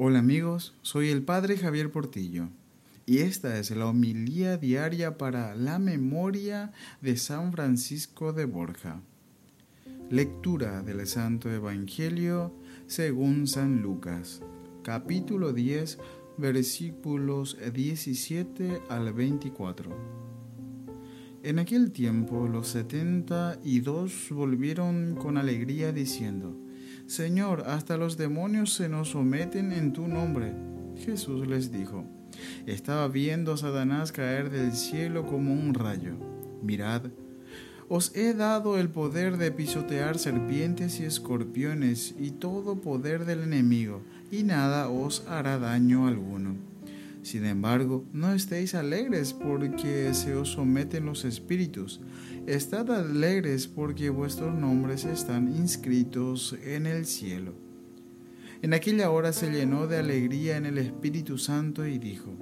Hola 0.00 0.20
amigos, 0.20 0.76
soy 0.82 1.08
el 1.08 1.24
Padre 1.24 1.56
Javier 1.56 1.90
Portillo 1.90 2.50
y 3.04 3.18
esta 3.18 3.58
es 3.58 3.72
la 3.72 3.86
homilía 3.86 4.56
diaria 4.56 5.18
para 5.18 5.56
la 5.56 5.80
memoria 5.80 6.72
de 7.00 7.16
San 7.16 7.50
Francisco 7.50 8.32
de 8.32 8.44
Borja. 8.44 9.02
Lectura 10.08 10.84
del 10.84 11.04
Santo 11.08 11.50
Evangelio 11.50 12.54
según 12.86 13.48
San 13.48 13.82
Lucas, 13.82 14.40
capítulo 14.84 15.52
10, 15.52 15.98
versículos 16.36 17.58
17 17.74 18.82
al 18.88 19.12
24. 19.12 19.90
En 21.42 21.58
aquel 21.58 21.90
tiempo 21.90 22.46
los 22.46 22.68
setenta 22.68 23.58
y 23.64 23.80
dos 23.80 24.28
volvieron 24.30 25.16
con 25.16 25.36
alegría 25.36 25.90
diciendo, 25.90 26.54
Señor, 27.08 27.64
hasta 27.66 27.96
los 27.96 28.18
demonios 28.18 28.74
se 28.74 28.90
nos 28.90 29.12
someten 29.12 29.72
en 29.72 29.94
tu 29.94 30.06
nombre. 30.06 30.52
Jesús 30.94 31.48
les 31.48 31.72
dijo, 31.72 32.04
estaba 32.66 33.08
viendo 33.08 33.54
a 33.54 33.56
Satanás 33.56 34.12
caer 34.12 34.50
del 34.50 34.72
cielo 34.72 35.24
como 35.24 35.54
un 35.54 35.72
rayo. 35.72 36.16
Mirad, 36.62 37.04
os 37.88 38.14
he 38.14 38.34
dado 38.34 38.76
el 38.76 38.90
poder 38.90 39.38
de 39.38 39.50
pisotear 39.50 40.18
serpientes 40.18 41.00
y 41.00 41.04
escorpiones 41.04 42.14
y 42.18 42.32
todo 42.32 42.82
poder 42.82 43.24
del 43.24 43.42
enemigo, 43.42 44.02
y 44.30 44.42
nada 44.42 44.90
os 44.90 45.26
hará 45.28 45.58
daño 45.58 46.08
alguno. 46.08 46.56
Sin 47.22 47.44
embargo, 47.44 48.04
no 48.12 48.32
estéis 48.32 48.74
alegres 48.74 49.32
porque 49.32 50.14
se 50.14 50.34
os 50.34 50.50
someten 50.50 51.06
los 51.06 51.24
espíritus. 51.24 52.00
Estad 52.46 52.90
alegres 52.90 53.66
porque 53.66 54.10
vuestros 54.10 54.54
nombres 54.54 55.04
están 55.04 55.48
inscritos 55.48 56.56
en 56.64 56.86
el 56.86 57.06
cielo. 57.06 57.68
En 58.60 58.74
aquella 58.74 59.10
hora 59.10 59.32
se 59.32 59.50
llenó 59.50 59.86
de 59.86 59.98
alegría 59.98 60.56
en 60.56 60.66
el 60.66 60.78
Espíritu 60.78 61.38
Santo 61.38 61.86
y 61.86 61.98
dijo, 61.98 62.34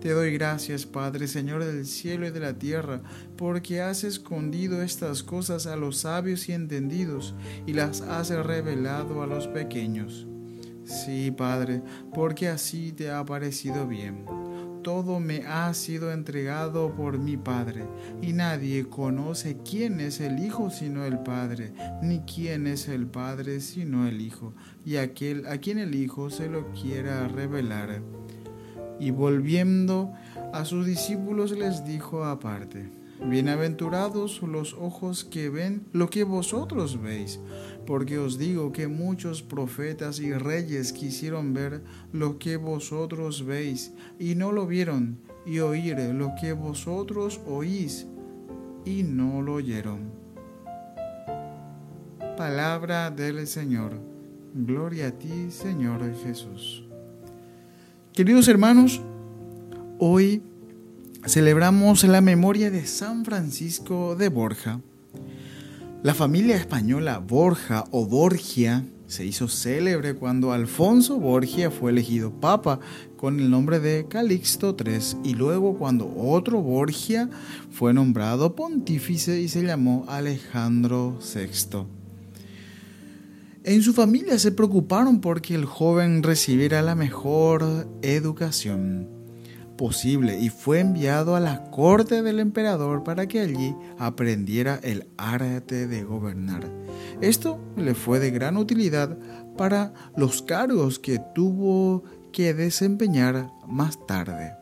Te 0.00 0.10
doy 0.10 0.32
gracias, 0.34 0.84
Padre, 0.84 1.28
Señor 1.28 1.64
del 1.64 1.86
cielo 1.86 2.26
y 2.26 2.30
de 2.30 2.40
la 2.40 2.58
tierra, 2.58 3.02
porque 3.38 3.80
has 3.80 4.04
escondido 4.04 4.82
estas 4.82 5.22
cosas 5.22 5.66
a 5.66 5.76
los 5.76 5.98
sabios 5.98 6.50
y 6.50 6.52
entendidos 6.52 7.34
y 7.66 7.72
las 7.72 8.02
has 8.02 8.28
revelado 8.28 9.22
a 9.22 9.26
los 9.26 9.48
pequeños. 9.48 10.26
Sí, 10.84 11.30
Padre, 11.30 11.82
porque 12.12 12.48
así 12.48 12.92
te 12.92 13.10
ha 13.10 13.24
parecido 13.24 13.86
bien. 13.86 14.24
Todo 14.82 15.20
me 15.20 15.46
ha 15.46 15.72
sido 15.74 16.10
entregado 16.10 16.92
por 16.96 17.16
mi 17.18 17.36
Padre, 17.36 17.84
y 18.20 18.32
nadie 18.32 18.88
conoce 18.88 19.58
quién 19.58 20.00
es 20.00 20.20
el 20.20 20.44
Hijo 20.44 20.70
sino 20.70 21.04
el 21.04 21.20
Padre, 21.20 21.72
ni 22.02 22.20
quién 22.20 22.66
es 22.66 22.88
el 22.88 23.06
Padre 23.06 23.60
sino 23.60 24.08
el 24.08 24.20
Hijo, 24.20 24.54
y 24.84 24.96
aquel 24.96 25.46
a 25.46 25.58
quien 25.58 25.78
el 25.78 25.94
Hijo 25.94 26.30
se 26.30 26.48
lo 26.48 26.72
quiera 26.72 27.28
revelar. 27.28 28.02
Y 28.98 29.12
volviendo 29.12 30.12
a 30.52 30.64
sus 30.64 30.84
discípulos 30.84 31.52
les 31.52 31.84
dijo 31.84 32.24
aparte, 32.24 33.01
Bienaventurados 33.28 34.42
los 34.42 34.74
ojos 34.74 35.24
que 35.24 35.48
ven 35.48 35.86
lo 35.92 36.10
que 36.10 36.24
vosotros 36.24 37.00
veis, 37.00 37.38
porque 37.86 38.18
os 38.18 38.36
digo 38.36 38.72
que 38.72 38.88
muchos 38.88 39.42
profetas 39.42 40.18
y 40.18 40.32
reyes 40.32 40.92
quisieron 40.92 41.54
ver 41.54 41.82
lo 42.12 42.38
que 42.38 42.56
vosotros 42.56 43.46
veis 43.46 43.92
y 44.18 44.34
no 44.34 44.50
lo 44.50 44.66
vieron, 44.66 45.18
y 45.46 45.60
oír 45.60 45.98
lo 46.14 46.32
que 46.40 46.52
vosotros 46.52 47.40
oís 47.46 48.06
y 48.84 49.04
no 49.04 49.40
lo 49.40 49.54
oyeron. 49.54 50.10
Palabra 52.36 53.10
del 53.10 53.46
Señor. 53.46 53.92
Gloria 54.54 55.08
a 55.08 55.10
ti, 55.12 55.50
Señor 55.50 56.02
Jesús. 56.22 56.84
Queridos 58.12 58.48
hermanos, 58.48 59.00
hoy 59.98 60.42
celebramos 61.26 62.02
la 62.04 62.20
memoria 62.20 62.70
de 62.70 62.84
San 62.86 63.24
Francisco 63.24 64.16
de 64.16 64.28
Borja. 64.28 64.80
La 66.02 66.14
familia 66.14 66.56
española 66.56 67.18
Borja 67.18 67.84
o 67.92 68.06
Borgia 68.06 68.84
se 69.06 69.24
hizo 69.24 69.46
célebre 69.46 70.14
cuando 70.14 70.52
Alfonso 70.52 71.18
Borgia 71.18 71.70
fue 71.70 71.92
elegido 71.92 72.32
papa 72.32 72.80
con 73.16 73.38
el 73.38 73.50
nombre 73.50 73.78
de 73.78 74.06
Calixto 74.08 74.76
III 74.76 75.20
y 75.22 75.34
luego 75.34 75.78
cuando 75.78 76.12
otro 76.16 76.60
Borgia 76.60 77.30
fue 77.70 77.94
nombrado 77.94 78.56
pontífice 78.56 79.40
y 79.40 79.48
se 79.48 79.62
llamó 79.62 80.04
Alejandro 80.08 81.18
VI. 81.20 81.86
En 83.64 83.82
su 83.82 83.92
familia 83.92 84.40
se 84.40 84.50
preocuparon 84.50 85.20
porque 85.20 85.54
el 85.54 85.66
joven 85.66 86.24
recibiera 86.24 86.82
la 86.82 86.96
mejor 86.96 87.86
educación 88.02 89.21
posible 89.82 90.38
y 90.38 90.48
fue 90.48 90.78
enviado 90.78 91.34
a 91.34 91.40
la 91.40 91.64
corte 91.72 92.22
del 92.22 92.38
emperador 92.38 93.02
para 93.02 93.26
que 93.26 93.40
allí 93.40 93.74
aprendiera 93.98 94.78
el 94.84 95.08
arte 95.16 95.88
de 95.88 96.04
gobernar. 96.04 96.70
Esto 97.20 97.58
le 97.76 97.96
fue 97.96 98.20
de 98.20 98.30
gran 98.30 98.56
utilidad 98.56 99.18
para 99.56 99.92
los 100.16 100.40
cargos 100.42 101.00
que 101.00 101.18
tuvo 101.34 102.04
que 102.32 102.54
desempeñar 102.54 103.50
más 103.66 103.98
tarde. 104.06 104.52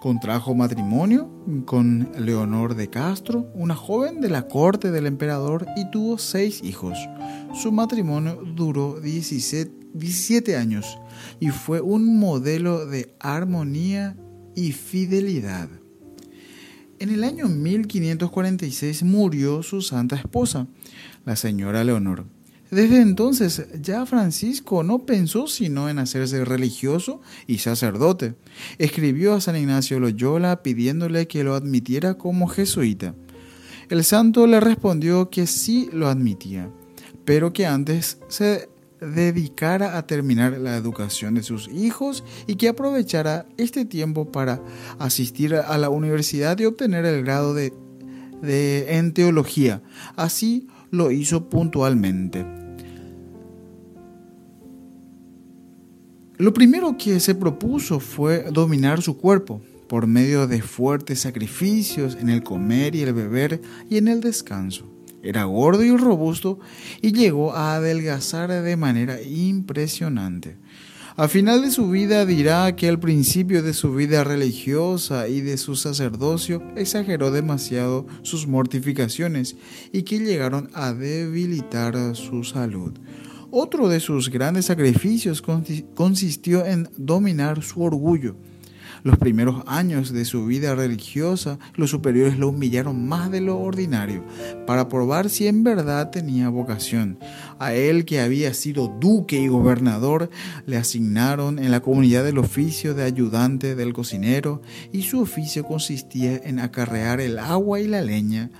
Contrajo 0.00 0.54
matrimonio 0.54 1.30
con 1.66 2.10
Leonor 2.16 2.76
de 2.76 2.88
Castro, 2.88 3.52
una 3.52 3.76
joven 3.76 4.22
de 4.22 4.30
la 4.30 4.48
corte 4.48 4.90
del 4.90 5.04
emperador, 5.04 5.66
y 5.76 5.90
tuvo 5.90 6.16
seis 6.16 6.64
hijos. 6.64 6.96
Su 7.52 7.72
matrimonio 7.72 8.42
duró 8.56 9.00
17 9.00 9.80
17 9.92 10.56
años 10.56 10.98
y 11.40 11.48
fue 11.48 11.80
un 11.80 12.18
modelo 12.18 12.86
de 12.86 13.14
armonía 13.18 14.16
y 14.54 14.72
fidelidad. 14.72 15.68
En 16.98 17.08
el 17.08 17.24
año 17.24 17.48
1546 17.48 19.04
murió 19.04 19.62
su 19.62 19.80
santa 19.80 20.16
esposa, 20.16 20.66
la 21.24 21.34
señora 21.36 21.82
Leonor. 21.82 22.26
Desde 22.70 23.00
entonces 23.00 23.66
ya 23.80 24.06
Francisco 24.06 24.84
no 24.84 25.00
pensó 25.00 25.48
sino 25.48 25.88
en 25.88 25.98
hacerse 25.98 26.44
religioso 26.44 27.20
y 27.46 27.58
sacerdote. 27.58 28.34
Escribió 28.78 29.34
a 29.34 29.40
San 29.40 29.56
Ignacio 29.56 29.98
Loyola 29.98 30.62
pidiéndole 30.62 31.26
que 31.26 31.42
lo 31.42 31.54
admitiera 31.54 32.14
como 32.14 32.46
jesuita. 32.46 33.14
El 33.88 34.04
santo 34.04 34.46
le 34.46 34.60
respondió 34.60 35.30
que 35.30 35.48
sí 35.48 35.90
lo 35.92 36.08
admitía, 36.08 36.70
pero 37.24 37.52
que 37.52 37.66
antes 37.66 38.18
se 38.28 38.68
dedicara 39.00 39.96
a 39.96 40.06
terminar 40.06 40.58
la 40.58 40.76
educación 40.76 41.34
de 41.34 41.42
sus 41.42 41.68
hijos 41.68 42.24
y 42.46 42.56
que 42.56 42.68
aprovechara 42.68 43.46
este 43.56 43.84
tiempo 43.84 44.30
para 44.30 44.62
asistir 44.98 45.54
a 45.54 45.78
la 45.78 45.90
universidad 45.90 46.58
y 46.58 46.66
obtener 46.66 47.04
el 47.04 47.24
grado 47.24 47.54
de, 47.54 47.72
en 48.42 49.12
teología. 49.12 49.82
Así 50.16 50.68
lo 50.90 51.10
hizo 51.10 51.48
puntualmente. 51.48 52.46
Lo 56.36 56.54
primero 56.54 56.96
que 56.96 57.20
se 57.20 57.34
propuso 57.34 58.00
fue 58.00 58.44
dominar 58.50 59.02
su 59.02 59.18
cuerpo 59.18 59.60
por 59.88 60.06
medio 60.06 60.46
de 60.46 60.62
fuertes 60.62 61.20
sacrificios 61.20 62.16
en 62.18 62.30
el 62.30 62.42
comer 62.42 62.94
y 62.94 63.02
el 63.02 63.12
beber 63.12 63.60
y 63.90 63.98
en 63.98 64.08
el 64.08 64.20
descanso. 64.20 64.99
Era 65.22 65.44
gordo 65.44 65.82
y 65.82 65.96
robusto 65.96 66.58
y 67.02 67.12
llegó 67.12 67.54
a 67.54 67.74
adelgazar 67.74 68.50
de 68.50 68.76
manera 68.76 69.20
impresionante. 69.22 70.56
Al 71.16 71.28
final 71.28 71.60
de 71.60 71.70
su 71.70 71.90
vida 71.90 72.24
dirá 72.24 72.74
que 72.76 72.88
al 72.88 72.98
principio 72.98 73.62
de 73.62 73.74
su 73.74 73.94
vida 73.94 74.24
religiosa 74.24 75.28
y 75.28 75.42
de 75.42 75.58
su 75.58 75.76
sacerdocio 75.76 76.62
exageró 76.76 77.30
demasiado 77.30 78.06
sus 78.22 78.46
mortificaciones 78.46 79.56
y 79.92 80.02
que 80.02 80.20
llegaron 80.20 80.70
a 80.72 80.94
debilitar 80.94 82.16
su 82.16 82.44
salud. 82.44 82.92
Otro 83.50 83.88
de 83.88 84.00
sus 84.00 84.30
grandes 84.30 84.66
sacrificios 84.66 85.42
consistió 85.42 86.64
en 86.64 86.88
dominar 86.96 87.62
su 87.62 87.82
orgullo 87.82 88.36
los 89.02 89.18
primeros 89.18 89.62
años 89.66 90.12
de 90.12 90.24
su 90.24 90.46
vida 90.46 90.74
religiosa, 90.74 91.58
los 91.74 91.90
superiores 91.90 92.38
lo 92.38 92.48
humillaron 92.48 93.06
más 93.06 93.30
de 93.30 93.40
lo 93.40 93.58
ordinario 93.58 94.24
para 94.66 94.88
probar 94.88 95.30
si 95.30 95.46
en 95.46 95.64
verdad 95.64 96.10
tenía 96.10 96.48
vocación. 96.48 97.18
A 97.58 97.74
él 97.74 98.04
que 98.04 98.20
había 98.20 98.54
sido 98.54 98.88
duque 98.88 99.40
y 99.40 99.48
gobernador, 99.48 100.30
le 100.66 100.76
asignaron 100.76 101.58
en 101.58 101.70
la 101.70 101.80
comunidad 101.80 102.26
el 102.26 102.38
oficio 102.38 102.94
de 102.94 103.04
ayudante 103.04 103.74
del 103.74 103.92
cocinero 103.92 104.62
y 104.92 105.02
su 105.02 105.20
oficio 105.20 105.64
consistía 105.64 106.36
en 106.36 106.58
acarrear 106.58 107.20
el 107.20 107.38
agua 107.38 107.80
y 107.80 107.86
la 107.86 108.02
leña, 108.02 108.50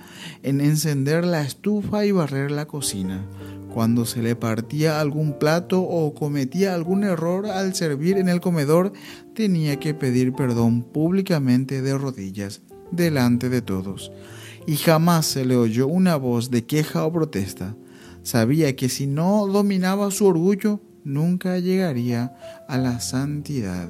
en 0.43 0.61
encender 0.61 1.25
la 1.25 1.41
estufa 1.41 2.05
y 2.05 2.11
barrer 2.11 2.51
la 2.51 2.65
cocina. 2.65 3.25
Cuando 3.73 4.05
se 4.05 4.21
le 4.21 4.35
partía 4.35 4.99
algún 4.99 5.39
plato 5.39 5.81
o 5.81 6.13
cometía 6.13 6.75
algún 6.75 7.05
error 7.05 7.47
al 7.47 7.73
servir 7.73 8.17
en 8.17 8.27
el 8.27 8.41
comedor, 8.41 8.91
tenía 9.33 9.79
que 9.79 9.93
pedir 9.93 10.33
perdón 10.33 10.83
públicamente 10.83 11.81
de 11.81 11.97
rodillas 11.97 12.61
delante 12.91 13.47
de 13.47 13.61
todos. 13.61 14.11
Y 14.67 14.75
jamás 14.75 15.25
se 15.25 15.45
le 15.45 15.55
oyó 15.55 15.87
una 15.87 16.17
voz 16.17 16.51
de 16.51 16.65
queja 16.65 17.05
o 17.05 17.13
protesta. 17.13 17.75
Sabía 18.23 18.75
que 18.75 18.89
si 18.89 19.07
no 19.07 19.47
dominaba 19.47 20.11
su 20.11 20.25
orgullo, 20.25 20.81
nunca 21.05 21.57
llegaría 21.57 22.35
a 22.67 22.77
la 22.77 22.99
santidad. 22.99 23.89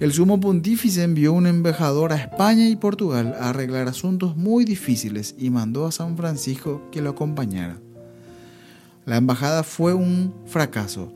El 0.00 0.12
sumo 0.12 0.40
pontífice 0.40 1.04
envió 1.04 1.32
un 1.32 1.46
embajador 1.46 2.12
a 2.12 2.16
España 2.16 2.68
y 2.68 2.76
Portugal 2.76 3.36
a 3.40 3.50
arreglar 3.50 3.86
asuntos 3.86 4.36
muy 4.36 4.64
difíciles 4.64 5.36
y 5.38 5.48
mandó 5.48 5.86
a 5.86 5.92
San 5.92 6.16
Francisco 6.16 6.82
que 6.90 7.00
lo 7.00 7.10
acompañara. 7.10 7.85
La 9.06 9.18
embajada 9.18 9.62
fue 9.62 9.94
un 9.94 10.34
fracaso, 10.46 11.12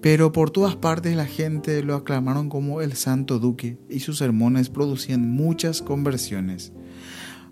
pero 0.00 0.32
por 0.32 0.50
todas 0.50 0.74
partes 0.74 1.14
la 1.14 1.26
gente 1.26 1.82
lo 1.82 1.94
aclamaron 1.94 2.48
como 2.48 2.80
el 2.80 2.94
Santo 2.94 3.38
Duque 3.38 3.76
y 3.90 4.00
sus 4.00 4.16
sermones 4.16 4.70
producían 4.70 5.30
muchas 5.30 5.82
conversiones. 5.82 6.72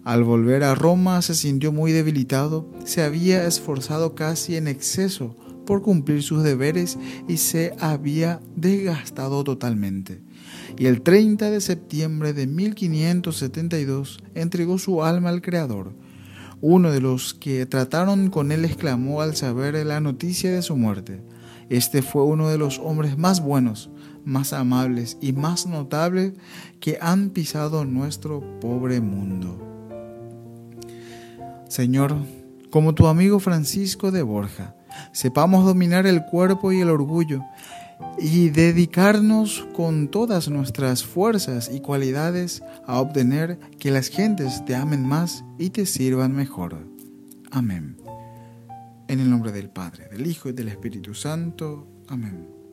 Al 0.03 0.25
volver 0.25 0.65
a 0.65 0.75
Roma 0.75 1.21
se 1.21 1.35
sintió 1.35 1.71
muy 1.71 1.93
debilitado, 1.93 2.67
se 2.87 3.03
había 3.03 3.47
esforzado 3.47 4.15
casi 4.15 4.57
en 4.57 4.69
exceso 4.69 5.37
por 5.67 5.83
cumplir 5.83 6.23
sus 6.23 6.43
deberes 6.43 6.99
y 7.29 7.37
se 7.37 7.75
había 7.79 8.41
desgastado 8.57 9.45
totalmente. 9.45 10.23
Y 10.79 10.87
el 10.87 11.03
30 11.03 11.51
de 11.51 11.61
septiembre 11.61 12.33
de 12.33 12.47
1572 12.47 14.23
entregó 14.35 14.79
su 14.79 15.05
alma 15.05 15.29
al 15.29 15.43
Creador. 15.43 15.95
Uno 16.67 16.91
de 16.91 17.03
los 17.03 17.35
que 17.35 17.67
trataron 17.67 18.31
con 18.31 18.51
él 18.51 18.65
exclamó 18.65 19.21
al 19.21 19.37
saber 19.37 19.75
la 19.85 20.01
noticia 20.01 20.51
de 20.51 20.63
su 20.63 20.79
muerte. 20.79 21.21
Este 21.69 22.01
fue 22.01 22.23
uno 22.23 22.49
de 22.49 22.57
los 22.57 22.79
hombres 22.79 23.19
más 23.19 23.43
buenos, 23.43 23.91
más 24.25 24.55
amables 24.55 25.19
y 25.21 25.35
más 25.35 25.67
notables 25.67 26.33
que 26.81 26.97
han 27.03 27.29
pisado 27.29 27.85
nuestro 27.85 28.43
pobre 28.61 29.03
mundo. 29.03 29.61
Señor, 31.69 32.17
como 32.71 32.95
tu 32.95 33.09
amigo 33.09 33.41
Francisco 33.41 34.11
de 34.11 34.23
Borja, 34.23 34.75
sepamos 35.13 35.67
dominar 35.67 36.07
el 36.07 36.25
cuerpo 36.25 36.73
y 36.73 36.81
el 36.81 36.89
orgullo 36.89 37.43
y 38.19 38.51
dedicarnos 38.51 39.67
con 39.75 40.09
todas 40.09 40.49
nuestras 40.49 41.05
fuerzas 41.05 41.71
y 41.73 41.81
cualidades 41.81 42.63
a 42.87 43.01
obtener 43.01 43.59
que 43.79 43.91
las 43.91 44.09
gentes 44.09 44.65
te 44.65 44.75
amen 44.75 45.07
más 45.07 45.45
y 45.59 45.71
te 45.71 45.87
sirvan 45.87 46.33
mejor. 46.33 46.87
Amén. 47.51 47.97
En 49.09 49.21
el 49.21 49.31
nombre 49.31 49.53
del 49.53 49.69
Padre, 49.69 50.09
del 50.09 50.27
Hijo 50.27 50.49
y 50.49 50.53
del 50.53 50.69
Espíritu 50.69 51.15
Santo. 51.15 51.87
Amén. 52.09 52.64